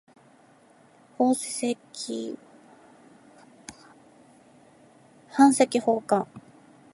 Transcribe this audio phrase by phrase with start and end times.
[5.29, 6.27] 版籍奉還